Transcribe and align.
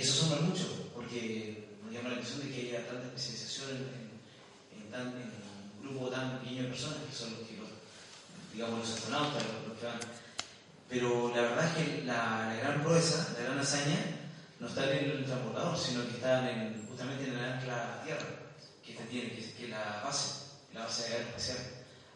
Eso 0.00 0.24
asombra 0.24 0.48
mucho, 0.48 0.90
porque 0.94 1.68
nos 1.84 1.92
llama 1.92 2.08
la 2.08 2.14
atención 2.16 2.40
de 2.40 2.54
que 2.54 2.60
haya 2.68 2.86
tanta 2.86 3.06
especialización 3.08 3.70
en, 3.76 4.10
un 4.96 5.82
grupo 5.82 6.08
tan 6.08 6.40
pequeño 6.40 6.64
de 6.64 6.68
personas 6.68 6.98
que 7.08 7.16
son 7.16 7.30
los 7.30 7.40
que, 7.46 7.56
los, 7.56 7.68
digamos, 8.52 8.80
los 8.80 8.90
astronautas, 8.90 9.44
los, 9.68 9.78
que 9.78 9.86
van. 9.86 10.00
Pero 10.88 11.32
la 11.34 11.42
verdad 11.42 11.66
es 11.66 11.72
que 11.86 12.04
la, 12.04 12.48
la, 12.48 12.54
gran 12.54 12.82
proeza, 12.82 13.34
la 13.38 13.44
gran 13.44 13.58
hazaña, 13.58 13.98
no 14.58 14.66
está 14.66 14.90
en 14.90 15.10
el 15.10 15.24
transportador, 15.24 15.78
sino 15.78 16.04
que 16.06 16.16
está 16.16 16.50
en, 16.50 16.86
justamente 16.88 17.24
en 17.24 17.36
la 17.36 17.54
ancla 17.54 18.02
Tierra, 18.04 18.26
que 18.84 18.92
esta 18.92 19.04
tiene, 19.04 19.30
que, 19.30 19.52
que 19.54 19.64
es 19.64 19.70
la 19.70 20.02
base, 20.02 20.46
la 20.74 20.84
base 20.84 21.04
aérea 21.04 21.28
espacial. 21.28 21.58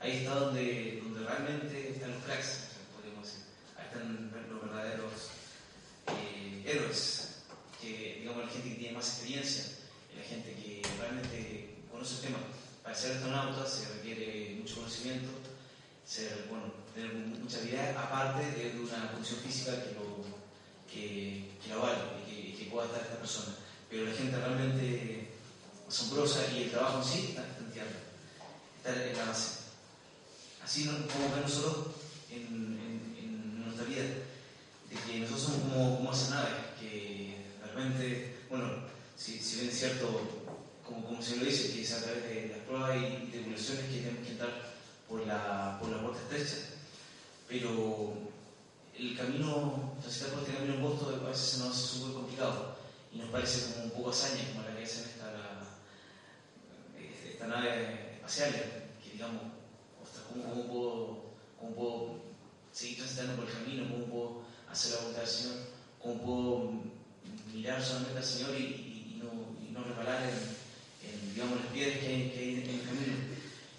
Ahí 0.01 0.17
está 0.19 0.35
donde, 0.35 1.01
donde 1.03 1.21
realmente 1.21 1.91
están 1.91 2.13
los 2.13 2.23
cracks, 2.25 2.75
podríamos 2.95 3.25
decir. 3.25 3.45
Los 4.51 4.63
verdaderos 4.63 5.31
eh, 6.09 6.63
héroes 6.67 7.35
que, 7.85 8.19
digamos, 8.21 8.45
la 8.47 8.51
gente 8.51 8.69
que 8.71 8.75
tiene 8.77 8.95
más 8.95 9.09
experiencia, 9.09 9.65
la 10.17 10.23
gente 10.25 10.55
que 10.55 10.83
realmente 10.99 11.75
conoce 11.91 12.15
el 12.17 12.21
tema. 12.23 12.39
Para 12.83 12.95
ser 12.95 13.13
astronauta 13.13 13.67
se 13.67 13.89
requiere 13.95 14.57
mucho 14.61 14.77
conocimiento, 14.77 15.29
bueno, 16.49 16.73
tener 16.95 17.15
mucha 17.15 17.59
habilidad, 17.59 17.97
aparte 17.97 18.45
de 18.45 18.79
una 18.79 19.11
condición 19.13 19.41
física 19.41 19.83
que 19.83 19.95
lo, 19.95 20.25
que, 20.91 21.51
que 21.63 21.75
lo 21.75 21.81
vale 21.81 21.99
y 22.29 22.53
que, 22.53 22.59
que, 22.59 22.71
pueda 22.71 22.87
estar 22.87 23.03
esta 23.03 23.19
persona. 23.19 23.57
Pero 23.91 24.05
la 24.05 24.15
gente 24.15 24.37
realmente 24.37 25.29
asombrosa 25.89 26.41
y 26.53 26.65
el 26.65 26.71
trabajo 26.71 26.99
en 26.99 27.05
sí 27.05 27.27
está, 27.31 27.45
en 27.59 27.73
tierra, 27.73 27.89
está 28.77 29.11
en 29.11 29.17
la 29.17 29.25
base. 29.25 29.61
Así 30.63 30.87
como 30.87 31.35
ver 31.35 31.43
nosotros 31.43 31.87
en, 32.31 33.65
nuestra 33.65 33.87
vida, 33.87 34.03
de 34.03 34.97
que 35.07 35.19
nosotros 35.21 35.43
somos 35.43 35.61
como, 35.63 35.97
como 35.97 36.11
naves, 36.11 36.53
que 36.81 37.25
bueno, 38.49 38.67
si, 39.25 39.57
bien 39.57 39.71
es 39.71 39.79
cierto, 39.79 40.21
como, 40.85 41.07
como 41.07 41.23
se 41.23 41.37
lo 41.37 41.45
dice, 41.47 41.73
que 41.73 41.83
es 41.83 41.93
a 41.95 42.03
través 42.03 42.25
de 42.25 42.49
las 42.49 42.59
pruebas 42.59 42.97
y 42.97 43.31
tribulaciones 43.31 43.87
que 43.87 44.01
tenemos 44.01 44.27
que 44.27 44.33
entrar 44.33 44.53
por 45.09 45.27
la, 45.27 45.79
por 45.81 45.89
la 45.89 46.03
puerta 46.03 46.21
estrecha, 46.21 46.67
pero 47.49 48.15
el 48.99 49.17
camino, 49.17 49.95
transitar 50.01 50.31
por 50.31 50.41
este 50.41 50.55
camino 50.55 50.89
Boston 50.89 51.25
a 51.25 51.29
veces 51.31 51.45
se 51.45 51.59
nos 51.59 51.69
hace 51.69 51.87
súper 51.87 52.15
complicado 52.15 52.77
y 53.13 53.19
nos 53.19 53.31
parece 53.31 53.73
como 53.73 53.85
un 53.85 53.91
poco 53.93 54.11
hazaña, 54.11 54.45
como 54.53 54.69
la 54.69 54.77
que 54.77 54.85
hacen 54.85 55.05
esta, 55.05 55.79
esta 57.33 57.47
nave 57.47 58.17
espacial, 58.17 58.53
que 59.03 59.11
digamos, 59.11 59.43
ostras, 60.03 60.25
¿cómo, 60.29 60.67
puedo, 60.67 61.25
¿cómo 61.59 61.75
puedo 61.75 62.21
seguir 62.73 62.99
transitando 62.99 63.37
por 63.37 63.49
el 63.49 63.55
camino? 63.55 63.91
¿Cómo 63.91 64.05
puedo 64.05 64.43
hacer 64.71 64.93
la 64.93 64.99
voluntad 64.99 65.23
del 65.23 65.31
Señor? 65.31 65.57
¿Cómo 66.03 66.23
puedo 66.23 66.71
mirar 67.55 67.83
solamente 67.83 68.19
al 68.19 68.25
Señor 68.25 68.55
y, 68.61 68.94
y 69.67 69.73
no, 69.73 69.83
reparar 69.85 70.23
en, 70.23 71.41
en, 71.41 71.57
las 71.57 71.67
piedras 71.73 71.99
que 71.99 72.07
hay, 72.07 72.63
en 72.65 72.71
el 72.71 72.87
camino. 72.87 73.15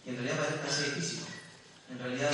Y 0.05 0.09
en 0.09 0.15
realidad 0.17 0.61
parece 0.61 0.83
difícil. 0.91 1.19
En 1.89 1.99
realidad, 1.99 2.31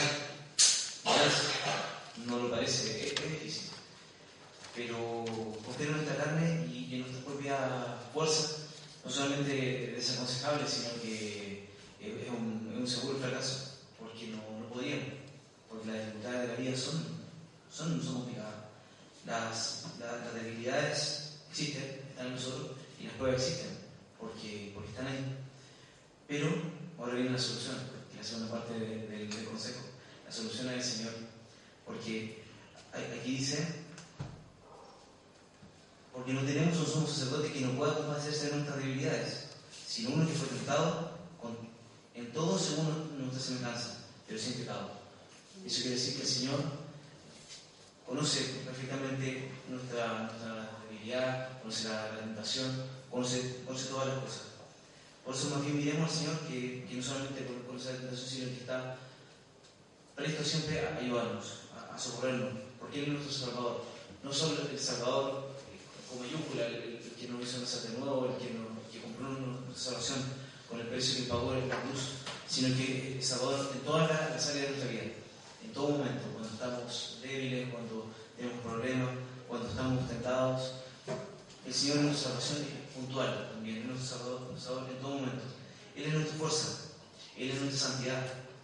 no 2.26 2.38
lo 2.38 2.52
parece, 2.52 3.08
es, 3.08 3.14
es 3.14 3.32
difícil. 3.32 3.70
Pero 4.76 5.26
confiar 5.66 5.92
nuestra 5.92 6.16
carne 6.16 6.68
y 6.72 6.96
en 6.96 7.02
nuestra 7.02 7.26
propia 7.26 7.58
fuerza, 8.14 8.58
no 9.04 9.12
solamente 9.12 9.94
desaconsejable, 9.96 10.68
sino 10.68 11.02
que 11.02 11.68
es 12.00 12.30
un, 12.30 12.82
es 12.84 12.92
seguro 12.92 13.20
fracaso, 13.20 13.78
porque 14.00 14.28
no, 14.28 14.60
no 14.60 14.66
podríamos, 14.68 15.06
porque 15.70 15.88
las 15.88 16.00
dificultades 16.00 16.42
de 16.42 16.48
la 16.48 16.60
vida 16.60 16.78
son, 16.78 17.04
son, 17.72 18.04
son 18.04 18.14
complicadas. 18.16 18.56
Las, 19.26 19.86
las 20.00 20.34
debilidades 20.34 21.34
existen, 21.50 21.84
están 22.10 22.28
en 22.28 22.36
nosotros 22.36 22.72
y 23.02 23.06
las 23.06 23.14
pruebas 23.16 23.42
existen 23.42 23.78
porque, 24.20 24.72
porque 24.74 24.90
están 24.90 25.08
ahí. 25.08 25.38
Pero 26.28 26.48
ahora 27.00 27.16
viene 27.16 27.32
la 27.32 27.40
solución, 27.40 27.78
que 28.10 28.14
es 28.14 28.18
la 28.18 28.24
segunda 28.24 28.52
parte 28.52 28.74
del, 28.80 29.46
consejo. 29.46 29.82
La 30.26 30.32
solución 30.32 30.70
es 30.70 30.76
el 30.76 30.84
Señor. 30.84 31.14
Porque 31.86 32.44
aquí 32.94 33.38
dice, 33.38 33.68
porque 36.14 36.34
no 36.34 36.42
tenemos 36.42 36.78
un 36.78 36.86
sumo 36.86 37.08
sacerdote 37.08 37.52
que 37.52 37.62
no 37.62 37.76
pueda 37.76 37.96
compadecerse 37.96 38.50
de 38.50 38.56
nuestras 38.58 38.78
debilidades, 38.78 39.46
sino 39.88 40.12
uno 40.12 40.28
que 40.28 40.34
fue 40.34 40.48
tentado 40.48 41.18
con, 41.42 41.58
en 42.14 42.32
todo 42.32 42.58
según 42.58 43.18
nuestra 43.20 43.42
semejanza, 43.42 43.98
pero 44.28 44.40
sin 44.40 44.54
pecado. 44.54 44.92
Eso 45.66 45.82
quiere 45.82 45.96
decir 45.96 46.16
que 46.16 46.22
el 46.22 46.28
Señor 46.28 46.60
conoce 48.06 48.42
perfectamente 48.66 49.52
conoce 51.62 51.90
la, 51.90 52.10
tentación, 52.20 52.84
conoce, 53.10 53.64
todas 53.66 54.08
las 54.08 54.20
cosas. 54.20 54.42
Por 55.26 55.36
eso 55.36 55.50
más 55.50 55.64
bien 55.64 55.78
miremos 55.78 56.10
al 56.10 56.18
Señor 56.18 56.40
que, 56.48 56.88
no 56.92 57.04
solamente 57.04 57.48
conoce 57.68 57.94
la 57.94 58.00
tentación, 58.00 58.30
sino 58.30 58.46
que 58.48 58.62
está 58.62 58.98
presto 60.16 60.44
siempre 60.44 60.80
a 60.80 60.98
ayudarnos, 60.98 61.46
a, 61.94 61.98
socorrernos, 61.98 62.54
porque 62.80 63.00
Él 63.00 63.06
es 63.06 63.14
nuestro 63.14 63.48
Salvador. 63.48 63.84
No 64.24 64.32
solo 64.32 64.62
el 64.70 64.80
Salvador 64.80 65.52
con 66.10 66.20
mayúscula, 66.20 66.68
el, 66.68 66.76
el, 66.76 67.12
que 67.20 67.28
nos 67.28 67.44
hizo 67.44 67.60
nacer 67.60 67.92
de 67.92 68.00
nuevo, 68.00 68.26
el 68.26 68.38
que, 68.38 68.54
nos, 68.54 68.68
que 68.92 69.02
compró 69.02 69.30
nuestra 69.30 69.92
salvación 69.92 70.20
con 70.70 70.80
el 70.80 70.88
precio 70.88 71.24
que 71.24 71.30
pagó 71.30 71.54
en 71.54 71.70
la 71.70 71.82
cruz, 71.82 72.22
sino 72.48 72.76
que 72.76 73.18
el 73.18 73.24
Salvador 73.24 73.72
en 73.74 73.82
todas 73.82 74.10
las 74.10 74.48
áreas 74.48 74.64
de 74.64 74.70
nuestra 74.70 74.92
vida, 74.92 75.04
en 75.64 75.74
todo 75.74 75.90
momento, 75.90 76.24
cuando 76.34 76.50
estamos 76.50 77.20
débiles, 77.22 77.70
cuando 77.70 78.08
tenemos 78.38 78.62
problemas, 78.62 79.10
cuando 79.48 79.68
estamos 79.68 80.08
tentados, 80.08 80.72
el 81.72 81.78
Señor 81.78 81.98
es 82.00 82.04
nuestra 82.04 82.32
salvación 82.32 82.68
puntual 82.94 83.50
también, 83.54 83.78
es 83.78 83.86
nuestro 83.86 84.52
salvador, 84.60 84.90
en 84.92 85.00
todo 85.00 85.16
momento. 85.16 85.46
Él 85.96 86.04
es 86.04 86.14
nuestra 86.14 86.38
fuerza, 86.38 86.68
Él 87.38 87.50
es 87.50 87.62
nuestra 87.62 87.90
santidad. 87.90 88.24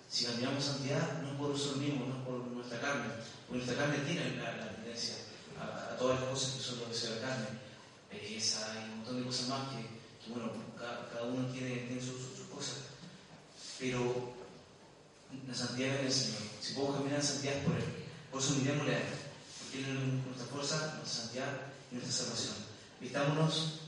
Si 0.10 0.26
caminamos 0.26 0.66
santidad, 0.66 1.22
no 1.22 1.32
es 1.32 1.36
por 1.38 1.50
nosotros 1.52 1.78
mismos, 1.78 2.10
no 2.10 2.18
es 2.18 2.24
por 2.28 2.48
nuestra 2.52 2.82
carne, 2.82 3.08
porque 3.48 3.64
nuestra 3.64 3.78
carne 3.78 4.04
tiene 4.04 4.36
la, 4.36 4.76
tendencia 4.76 5.16
a, 5.58 5.96
todas 5.96 6.20
las 6.20 6.30
cosas 6.30 6.52
que 6.52 6.64
son 6.64 6.80
lo 6.80 6.92
que 6.92 7.00
de 7.00 7.16
la 7.16 7.28
carne, 7.28 7.48
belleza 8.12 8.76
y 8.76 8.92
un 8.92 8.98
montón 8.98 9.20
de 9.20 9.26
cosas 9.26 9.48
más 9.48 9.62
que, 9.72 10.28
bueno, 10.28 10.52
cada, 10.78 11.24
uno 11.24 11.48
tiene, 11.48 11.88
sus, 12.02 12.44
cosas. 12.54 12.92
Pero 13.80 14.34
la 15.48 15.56
santidad 15.56 15.92
viene 15.92 16.04
del 16.04 16.12
Señor. 16.12 16.42
Si 16.60 16.74
podemos 16.74 16.98
caminar 16.98 17.20
en 17.22 17.26
santidad 17.26 17.56
es 17.56 17.64
por 17.64 17.76
Él. 17.76 17.84
Por 18.32 18.42
eso 18.42 18.56
miremosle 18.56 18.96
a 18.96 18.98
Él, 18.98 19.06
porque 19.64 19.78
Él 19.80 19.96
es 19.96 20.26
nuestra 20.28 20.48
fuerza, 20.52 20.96
nuestra 20.98 21.24
santidad 21.24 21.52
y 21.90 21.96
nuestra 21.96 22.14
salvación 22.14 22.68
vistámonos 23.00 23.82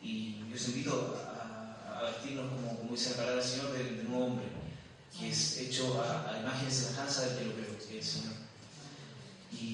y 0.00 0.36
yo 0.48 0.54
os 0.54 0.68
invito 0.68 1.16
a, 1.18 1.98
a 1.98 2.02
vestirnos 2.04 2.50
como, 2.52 2.76
como, 2.78 2.90
dice 2.92 3.10
la 3.10 3.16
palabra 3.16 3.42
del 3.42 3.50
Señor 3.50 3.72
del, 3.72 3.96
del, 3.96 4.08
nuevo 4.08 4.26
hombre, 4.26 4.46
que 5.18 5.30
es 5.30 5.58
hecho 5.58 6.00
a, 6.02 6.30
a 6.32 6.40
imagen 6.40 6.68
y 6.68 6.70
semejanza 6.70 7.26
del 7.26 7.38
que 7.38 7.44
lo 7.44 7.52
creo, 7.54 7.78
que 7.78 7.84
es 7.84 7.90
el 7.90 8.02
Señor. 8.02 8.34
Y, 9.52 9.64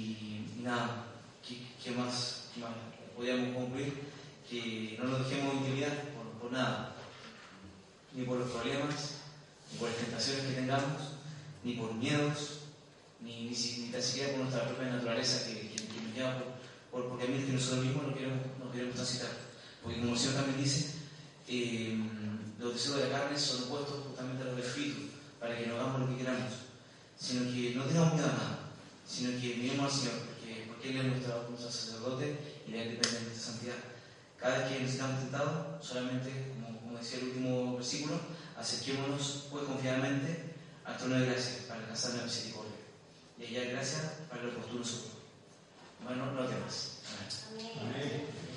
y 0.59 0.61
nada, 0.63 1.07
¿qué, 1.47 1.59
qué, 1.83 1.91
más, 1.93 2.45
¿qué, 2.55 2.61
más, 2.61 2.71
podríamos 3.17 3.55
concluir? 3.55 3.95
Que 4.49 4.99
no 4.99 5.09
nos 5.09 5.29
dejemos 5.29 5.55
intimidar 5.55 6.13
por, 6.15 6.41
por 6.41 6.53
nada, 6.53 6.95
ni 8.15 8.25
por 8.25 8.39
los 8.39 8.51
problemas, 8.51 9.15
ni 9.73 9.79
por 9.79 9.89
las 9.89 9.99
tentaciones 9.99 10.47
que 10.47 10.53
tengamos, 10.55 11.03
ni 11.65 11.75
por 11.75 11.95
miedos, 11.95 12.61
ni, 13.21 13.45
ni, 13.45 13.51
ni 13.51 13.89
tan 13.93 14.03
siquiera 14.03 14.33
por 14.33 14.41
nuestra 14.41 14.67
propia 14.67 14.91
naturaleza 14.91 15.47
que, 15.47 15.69
que, 15.69 15.77
que 15.77 16.01
nos 16.01 16.15
lleva 16.15 16.39
por, 16.39 16.62
por 16.93 17.19
caminos 17.19 17.47
que 17.47 17.53
nosotros 17.53 17.87
mismos 17.87 18.07
no 18.07 18.15
queremos 18.15 18.39
queremos 18.73 18.95
transitar. 18.95 19.31
Porque 19.83 20.01
como 20.01 20.15
el 20.15 20.19
Señor 20.19 20.37
también 20.37 20.63
dice, 20.63 20.95
eh, 21.49 21.99
los 22.59 22.75
deseos 22.75 22.97
de 22.97 23.09
la 23.09 23.19
carne 23.19 23.39
son 23.39 23.65
opuestos 23.65 24.07
justamente 24.09 24.43
a 24.43 24.47
los 24.47 24.57
del 24.57 25.11
para 25.39 25.59
que 25.59 25.67
no 25.67 25.75
hagamos 25.75 26.01
lo 26.01 26.09
que 26.09 26.19
queramos, 26.19 26.53
sino 27.19 27.51
que 27.53 27.75
no 27.75 27.85
tengamos 27.85 28.15
miedo 28.15 28.27
a 28.27 28.33
nada, 28.33 28.59
sino 29.07 29.41
que 29.41 29.57
miremos 29.57 29.93
al 29.93 30.01
Señor, 30.01 30.15
porque, 30.27 30.65
porque 30.69 30.91
Él 30.91 30.97
es 30.99 31.05
nuestro, 31.05 31.57
sacerdote 31.59 32.39
y 32.67 32.73
de 32.73 32.83
Él 32.83 32.91
depende 32.97 33.19
de 33.19 33.25
nuestra 33.27 33.53
santidad. 33.53 33.77
Cada 34.39 34.59
vez 34.59 34.69
que 34.69 34.83
nos 34.83 34.93
estamos 34.93 35.21
tentados, 35.21 35.87
solamente, 35.87 36.55
como, 36.55 36.99
decía 36.99 37.19
el 37.19 37.29
último 37.29 37.77
versículo, 37.77 38.21
acerquémonos 38.57 39.49
pues 39.51 39.65
confiadamente 39.65 40.55
al 40.85 40.97
trono 40.97 41.19
de 41.19 41.27
gracia 41.27 41.67
para 41.67 41.81
alcanzar 41.81 42.15
la 42.15 42.25
misericordia 42.25 42.77
y 43.39 43.45
hallar 43.47 43.73
gracia 43.73 44.27
para 44.29 44.43
el 44.43 44.49
oportuno 44.51 44.85
socorro. 44.85 45.22
no, 46.11 46.33
no 46.33 46.47
temas. 46.47 46.99
Amén. 47.53 47.73
Amén. 47.81 48.52